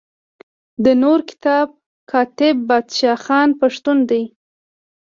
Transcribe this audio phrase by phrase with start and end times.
[0.83, 1.67] د نور کتاب
[2.11, 4.23] کاتب بادشاه خان پښتون دی.